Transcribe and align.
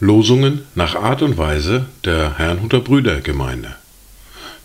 Losungen 0.00 0.62
nach 0.74 0.96
Art 0.96 1.22
und 1.22 1.38
Weise 1.38 1.86
der 2.04 2.38
Herrnhuter 2.38 2.80
Brüdergemeinde 2.80 3.76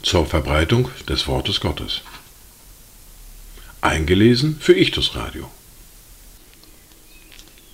zur 0.01 0.25
Verbreitung 0.25 0.89
des 1.07 1.27
Wortes 1.27 1.59
Gottes. 1.59 2.01
Eingelesen 3.81 4.57
für 4.59 4.73
Ichtus 4.73 5.15
Radio. 5.15 5.51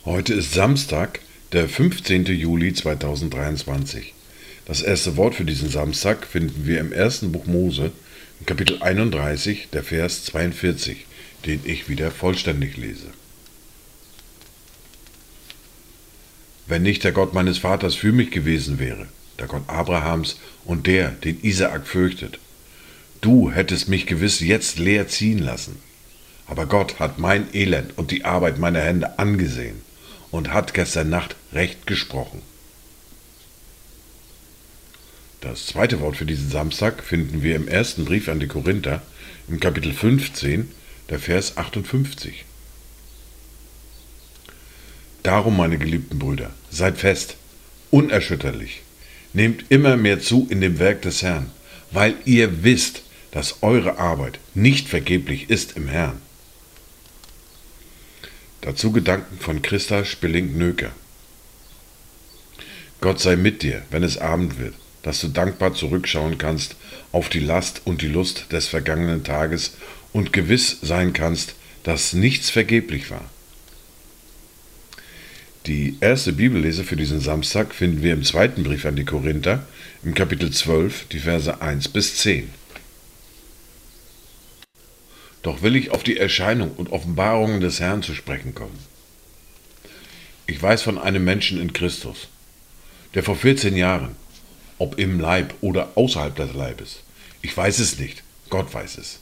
Heute 0.05 0.33
ist 0.33 0.53
Samstag, 0.53 1.19
der 1.51 1.69
15. 1.69 2.25
Juli 2.25 2.73
2023. 2.73 4.13
Das 4.65 4.81
erste 4.81 5.17
Wort 5.17 5.35
für 5.35 5.45
diesen 5.45 5.69
Samstag 5.69 6.27
finden 6.27 6.65
wir 6.65 6.79
im 6.79 6.91
ersten 6.91 7.31
Buch 7.31 7.45
Mose, 7.45 7.91
Kapitel 8.45 8.81
31, 8.81 9.69
der 9.71 9.83
Vers 9.83 10.25
42, 10.25 11.05
den 11.45 11.61
ich 11.65 11.89
wieder 11.89 12.11
vollständig 12.11 12.77
lese. 12.77 13.07
wenn 16.69 16.83
nicht 16.83 17.03
der 17.03 17.11
Gott 17.11 17.33
meines 17.33 17.57
Vaters 17.57 17.95
für 17.95 18.11
mich 18.11 18.31
gewesen 18.31 18.79
wäre, 18.79 19.07
der 19.39 19.47
Gott 19.47 19.63
Abrahams 19.67 20.37
und 20.63 20.85
der, 20.87 21.09
den 21.09 21.41
Isaak 21.41 21.87
fürchtet. 21.87 22.39
Du 23.21 23.51
hättest 23.51 23.89
mich 23.89 24.05
gewiss 24.05 24.39
jetzt 24.39 24.77
leer 24.77 25.07
ziehen 25.07 25.39
lassen. 25.39 25.79
Aber 26.45 26.67
Gott 26.67 26.99
hat 26.99 27.19
mein 27.19 27.53
Elend 27.53 27.97
und 27.97 28.11
die 28.11 28.23
Arbeit 28.23 28.59
meiner 28.59 28.81
Hände 28.81 29.19
angesehen 29.19 29.81
und 30.31 30.53
hat 30.53 30.73
gestern 30.73 31.09
Nacht 31.09 31.35
recht 31.53 31.85
gesprochen. 31.85 32.41
Das 35.41 35.67
zweite 35.67 36.01
Wort 36.01 36.17
für 36.17 36.25
diesen 36.25 36.49
Samstag 36.49 37.01
finden 37.01 37.43
wir 37.43 37.55
im 37.55 37.69
ersten 37.69 38.03
Brief 38.03 38.27
an 38.27 38.41
die 38.41 38.47
Korinther 38.47 39.01
im 39.47 39.61
Kapitel 39.61 39.93
15, 39.93 40.69
der 41.09 41.19
Vers 41.19 41.55
58. 41.55 42.43
Darum, 45.23 45.55
meine 45.55 45.77
geliebten 45.77 46.19
Brüder, 46.19 46.51
seid 46.69 46.97
fest, 46.97 47.37
unerschütterlich, 47.89 48.81
nehmt 49.31 49.63
immer 49.69 49.95
mehr 49.95 50.19
zu 50.19 50.45
in 50.49 50.59
dem 50.59 50.77
Werk 50.77 51.03
des 51.03 51.23
Herrn, 51.23 51.51
weil 51.91 52.15
ihr 52.25 52.63
wisst, 52.63 53.03
dass 53.31 53.63
eure 53.63 53.97
Arbeit 53.97 54.39
nicht 54.55 54.89
vergeblich 54.89 55.49
ist 55.49 55.77
im 55.77 55.87
Herrn. 55.87 56.21
Dazu 58.59 58.91
Gedanken 58.91 59.39
von 59.39 59.61
Christa 59.61 60.03
Spilling-Nöker. 60.03 60.91
Gott 62.99 63.21
sei 63.21 63.37
mit 63.37 63.63
dir, 63.63 63.83
wenn 63.89 64.03
es 64.03 64.17
Abend 64.17 64.59
wird, 64.59 64.73
dass 65.03 65.21
du 65.21 65.27
dankbar 65.27 65.73
zurückschauen 65.73 66.37
kannst 66.37 66.75
auf 67.11 67.29
die 67.29 67.39
Last 67.39 67.81
und 67.85 68.01
die 68.01 68.07
Lust 68.07 68.51
des 68.51 68.67
vergangenen 68.67 69.23
Tages 69.23 69.73
und 70.13 70.33
gewiss 70.33 70.77
sein 70.81 71.13
kannst, 71.13 71.55
dass 71.83 72.13
nichts 72.13 72.49
vergeblich 72.49 73.09
war. 73.09 73.29
Die 75.65 75.97
erste 75.99 76.33
Bibellese 76.33 76.83
für 76.83 76.95
diesen 76.95 77.19
Samstag 77.19 77.75
finden 77.75 78.01
wir 78.01 78.13
im 78.13 78.23
zweiten 78.23 78.63
Brief 78.63 78.85
an 78.85 78.95
die 78.95 79.05
Korinther, 79.05 79.67
im 80.03 80.13
Kapitel 80.13 80.51
12, 80.51 81.07
die 81.09 81.19
Verse 81.19 81.61
1 81.61 81.89
bis 81.89 82.15
10. 82.17 82.49
Doch 85.41 85.61
will 85.61 85.75
ich 85.75 85.91
auf 85.91 86.03
die 86.03 86.17
Erscheinung 86.17 86.71
und 86.71 86.91
Offenbarungen 86.91 87.61
des 87.61 87.79
Herrn 87.79 88.03
zu 88.03 88.13
sprechen 88.13 88.55
kommen. 88.55 88.77
Ich 90.47 90.61
weiß 90.61 90.81
von 90.81 90.97
einem 90.97 91.23
Menschen 91.23 91.61
in 91.61 91.73
Christus, 91.73 92.27
der 93.13 93.23
vor 93.23 93.35
14 93.35 93.77
Jahren, 93.77 94.15
ob 94.79 94.97
im 94.97 95.19
Leib 95.19 95.53
oder 95.61 95.91
außerhalb 95.95 96.35
des 96.35 96.53
Leibes, 96.53 97.01
ich 97.41 97.55
weiß 97.55 97.77
es 97.79 97.99
nicht, 97.99 98.23
Gott 98.49 98.73
weiß 98.73 98.97
es, 98.97 99.19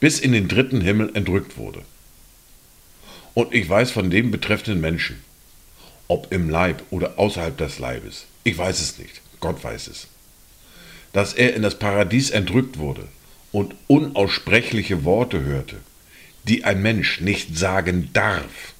bis 0.00 0.18
in 0.18 0.32
den 0.32 0.48
dritten 0.48 0.80
Himmel 0.80 1.10
entrückt 1.14 1.58
wurde. 1.58 1.82
Und 3.34 3.52
ich 3.52 3.68
weiß 3.68 3.90
von 3.90 4.10
dem 4.10 4.30
betreffenden 4.30 4.80
Menschen, 4.80 5.22
ob 6.08 6.32
im 6.32 6.48
Leib 6.48 6.82
oder 6.90 7.18
außerhalb 7.18 7.56
des 7.56 7.78
Leibes. 7.78 8.26
Ich 8.44 8.56
weiß 8.56 8.80
es 8.80 8.98
nicht. 8.98 9.20
Gott 9.40 9.62
weiß 9.62 9.88
es. 9.88 10.06
Dass 11.12 11.34
er 11.34 11.54
in 11.54 11.62
das 11.62 11.78
Paradies 11.78 12.30
entrückt 12.30 12.78
wurde 12.78 13.06
und 13.52 13.74
unaussprechliche 13.88 15.04
Worte 15.04 15.42
hörte, 15.42 15.76
die 16.44 16.64
ein 16.64 16.82
Mensch 16.82 17.20
nicht 17.20 17.56
sagen 17.56 18.10
darf. 18.12 18.74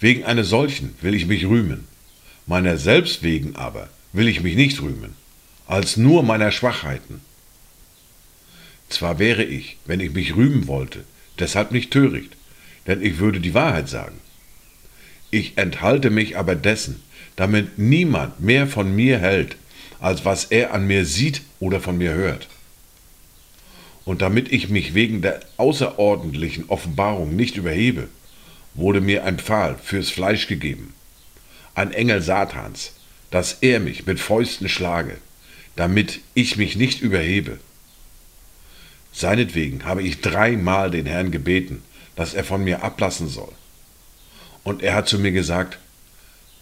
Wegen 0.00 0.24
eines 0.24 0.48
solchen 0.48 0.94
will 1.00 1.14
ich 1.14 1.26
mich 1.26 1.46
rühmen, 1.46 1.86
meiner 2.46 2.76
selbst 2.76 3.22
wegen 3.22 3.56
aber 3.56 3.88
will 4.14 4.28
ich 4.28 4.42
mich 4.42 4.54
nicht 4.54 4.80
rühmen, 4.80 5.14
als 5.66 5.96
nur 5.96 6.22
meiner 6.22 6.52
Schwachheiten. 6.52 7.20
Zwar 8.88 9.18
wäre 9.18 9.42
ich, 9.42 9.76
wenn 9.86 10.00
ich 10.00 10.14
mich 10.14 10.36
rühmen 10.36 10.68
wollte, 10.68 11.04
deshalb 11.38 11.72
nicht 11.72 11.90
töricht, 11.90 12.36
denn 12.86 13.02
ich 13.02 13.18
würde 13.18 13.40
die 13.40 13.54
Wahrheit 13.54 13.88
sagen. 13.88 14.20
Ich 15.32 15.58
enthalte 15.58 16.10
mich 16.10 16.38
aber 16.38 16.54
dessen, 16.54 17.02
damit 17.34 17.76
niemand 17.76 18.38
mehr 18.38 18.68
von 18.68 18.94
mir 18.94 19.18
hält, 19.18 19.56
als 19.98 20.24
was 20.24 20.44
er 20.44 20.72
an 20.72 20.86
mir 20.86 21.04
sieht 21.04 21.42
oder 21.58 21.80
von 21.80 21.98
mir 21.98 22.12
hört. 22.12 22.46
Und 24.04 24.22
damit 24.22 24.52
ich 24.52 24.68
mich 24.68 24.94
wegen 24.94 25.22
der 25.22 25.40
außerordentlichen 25.56 26.68
Offenbarung 26.68 27.34
nicht 27.34 27.56
überhebe, 27.56 28.08
wurde 28.74 29.00
mir 29.00 29.24
ein 29.24 29.38
Pfahl 29.38 29.76
fürs 29.82 30.10
Fleisch 30.10 30.46
gegeben, 30.46 30.94
ein 31.74 31.92
Engel 31.92 32.22
Satans, 32.22 32.92
dass 33.34 33.58
er 33.62 33.80
mich 33.80 34.06
mit 34.06 34.20
Fäusten 34.20 34.68
schlage, 34.68 35.16
damit 35.74 36.20
ich 36.34 36.56
mich 36.56 36.76
nicht 36.76 37.00
überhebe. 37.00 37.58
Seinetwegen 39.12 39.84
habe 39.84 40.04
ich 40.04 40.20
dreimal 40.20 40.92
den 40.92 41.04
Herrn 41.04 41.32
gebeten, 41.32 41.82
dass 42.14 42.34
er 42.34 42.44
von 42.44 42.62
mir 42.62 42.84
ablassen 42.84 43.26
soll. 43.26 43.50
Und 44.62 44.84
er 44.84 44.94
hat 44.94 45.08
zu 45.08 45.18
mir 45.18 45.32
gesagt, 45.32 45.80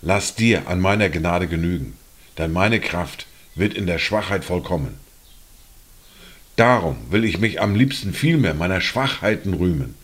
lass 0.01 0.35
dir 0.35 0.67
an 0.67 0.81
meiner 0.81 1.11
Gnade 1.11 1.47
genügen, 1.47 1.93
denn 2.39 2.55
meine 2.55 2.81
Kraft 2.81 3.27
wird 3.55 3.75
in 3.75 3.87
der 3.87 3.99
Schwachheit 3.99 4.43
vollkommen. 4.43 4.99
Darum 6.57 6.97
will 7.11 7.27
ich 7.27 7.39
mich 7.39 7.61
am 7.61 7.75
liebsten 7.75 8.15
vielmehr 8.15 8.55
meiner 8.55 8.81
Schwachheiten 8.81 9.53
rühmen, 9.53 9.95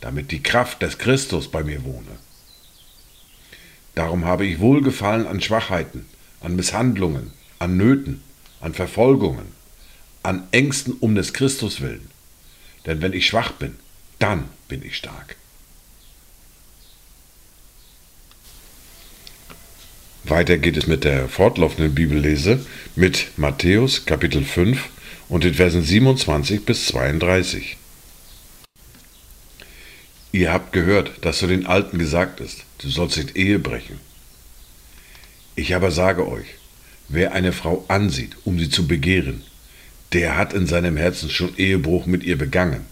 damit 0.00 0.30
die 0.30 0.40
Kraft 0.40 0.82
des 0.82 0.98
Christus 0.98 1.50
bei 1.50 1.64
mir 1.64 1.82
wohne. 1.82 2.16
Darum 3.96 4.24
habe 4.24 4.46
ich 4.46 4.60
Wohlgefallen 4.60 5.26
an 5.26 5.40
Schwachheiten, 5.40 6.06
an 6.42 6.56
Misshandlungen, 6.56 7.30
an 7.58 7.76
Nöten, 7.76 8.22
an 8.60 8.74
Verfolgungen, 8.74 9.46
an 10.22 10.46
Ängsten 10.52 10.94
um 11.00 11.14
des 11.14 11.32
Christus 11.32 11.80
willen. 11.80 12.10
Denn 12.86 13.00
wenn 13.00 13.12
ich 13.12 13.26
schwach 13.26 13.52
bin, 13.52 13.76
dann 14.18 14.48
bin 14.68 14.84
ich 14.84 14.96
stark. 14.96 15.36
Weiter 20.24 20.56
geht 20.58 20.76
es 20.76 20.86
mit 20.86 21.02
der 21.04 21.28
fortlaufenden 21.28 21.94
Bibellese 21.94 22.64
mit 22.94 23.36
Matthäus 23.36 24.06
Kapitel 24.06 24.44
5 24.44 24.88
und 25.28 25.44
den 25.44 25.54
Versen 25.54 25.82
27 25.82 26.64
bis 26.64 26.86
32. 26.86 27.76
Ihr 30.30 30.52
habt 30.52 30.72
gehört, 30.72 31.12
dass 31.22 31.38
zu 31.38 31.46
den 31.46 31.66
Alten 31.66 31.98
gesagt 31.98 32.40
ist, 32.40 32.64
du 32.78 32.88
sollst 32.88 33.16
nicht 33.16 33.36
Ehe 33.36 33.58
brechen. 33.58 33.98
Ich 35.54 35.74
aber 35.74 35.90
sage 35.90 36.26
euch, 36.26 36.46
wer 37.08 37.32
eine 37.32 37.52
Frau 37.52 37.84
ansieht, 37.88 38.36
um 38.44 38.58
sie 38.58 38.70
zu 38.70 38.86
begehren, 38.86 39.42
der 40.12 40.36
hat 40.36 40.54
in 40.54 40.66
seinem 40.66 40.96
Herzen 40.96 41.28
schon 41.28 41.56
Ehebruch 41.56 42.06
mit 42.06 42.24
ihr 42.24 42.38
begangen. 42.38 42.86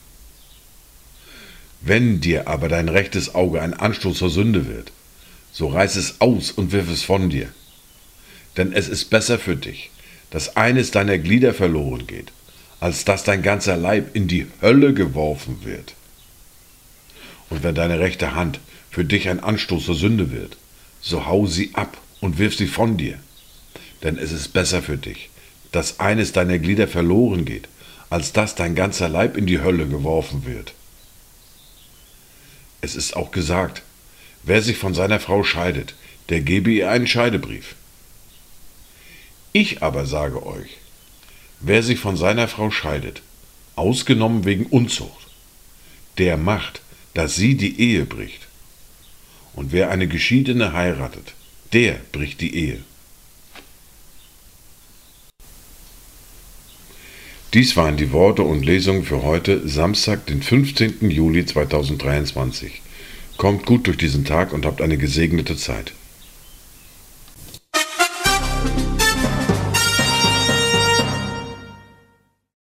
Wenn 1.81 2.21
dir 2.21 2.48
aber 2.48 2.69
dein 2.69 2.91
rechtes 2.91 3.34
Auge 3.34 3.62
ein 3.62 3.72
Anstoß 3.72 4.19
zur 4.19 4.31
Sünde 4.31 4.69
wird, 4.69 4.93
so 5.53 5.69
reiß 5.69 5.97
es 5.97 6.21
aus 6.21 6.50
und 6.50 6.72
wirf 6.72 6.91
es 6.91 7.03
von 7.03 7.31
dir. 7.31 7.48
Denn 8.56 8.72
es 8.72 8.88
ist 8.88 9.06
besser 9.06 9.38
für 9.38 9.56
dich, 9.56 9.91
dass 10.31 10.56
eines 10.56 10.91
deiner 10.91 11.16
Glieder 11.16 11.54
verloren 11.54 12.06
geht, 12.06 12.32
als 12.78 13.06
dass 13.06 13.25
dein 13.25 13.42
ganzer 13.42 13.77
Leib 13.78 14.15
in 14.15 14.28
die 14.28 14.47
Hölle 14.60 14.92
geworfen 14.92 15.65
wird. 15.65 15.95
Und 17.48 17.63
wenn 17.63 17.74
deine 17.74 17.98
rechte 17.98 18.34
Hand 18.34 18.60
für 18.91 19.04
dich 19.04 19.28
ein 19.28 19.41
Anstoß 19.41 19.86
zur 19.86 19.95
Sünde 19.95 20.30
wird, 20.30 20.59
so 21.01 21.27
hau 21.27 21.47
sie 21.47 21.71
ab 21.72 21.97
und 22.21 22.39
wirf 22.39 22.57
sie 22.57 22.67
von 22.67 22.97
dir. 22.97 23.19
Denn 24.03 24.19
es 24.19 24.33
ist 24.33 24.49
besser 24.49 24.83
für 24.83 24.97
dich, 24.97 25.31
dass 25.72 26.01
eines 26.01 26.33
deiner 26.33 26.59
Glieder 26.59 26.89
verloren 26.89 27.45
geht, 27.45 27.69
als 28.09 28.33
dass 28.33 28.55
dein 28.55 28.75
ganzer 28.75 29.09
Leib 29.09 29.37
in 29.37 29.47
die 29.47 29.61
Hölle 29.61 29.87
geworfen 29.87 30.45
wird. 30.45 30.72
Es 32.81 32.97
ist 32.97 33.15
auch 33.15 33.31
gesagt, 33.31 33.83
Wer 34.43 34.63
sich 34.63 34.78
von 34.78 34.95
seiner 34.95 35.21
Frau 35.21 35.45
scheidet, 35.45 35.95
der 36.31 36.41
gebe 36.41 36.71
ihr 36.71 36.91
einen 36.91 37.07
Scheidebrief. 37.07 37.75
Ich 39.53 39.83
aber 39.83 40.07
sage 40.07 40.47
euch, 40.47 40.78
wer 41.61 41.83
sich 41.83 41.99
von 41.99 42.16
seiner 42.16 42.49
Frau 42.49 42.71
scheidet, 42.71 43.23
ausgenommen 43.77 44.45
wegen 44.45 44.66
Unzucht, 44.66 45.27
der 46.19 46.37
macht, 46.37 46.81
dass 47.15 47.34
sie 47.34 47.57
die 47.57 47.81
Ehe 47.81 48.07
bricht. 48.07 48.47
Und 49.53 49.73
wer 49.73 49.91
eine 49.91 50.09
Geschiedene 50.09 50.73
heiratet, 50.73 51.34
der 51.72 51.97
bricht 52.13 52.41
die 52.41 52.55
Ehe. 52.55 52.78
Dies 57.53 57.77
waren 57.77 57.97
die 57.97 58.13
Worte 58.13 58.43
und 58.43 58.65
Lesungen 58.65 59.05
für 59.05 59.22
heute, 59.22 59.69
Samstag, 59.69 60.27
den 60.27 60.41
15. 60.41 61.11
Juli 61.11 61.45
2023. 61.45 62.81
Kommt 63.37 63.67
gut 63.67 63.89
durch 63.89 63.97
diesen 63.97 64.25
Tag 64.25 64.53
und 64.53 64.65
habt 64.65 64.81
eine 64.81 64.99
gesegnete 64.99 65.57
Zeit. 65.57 65.93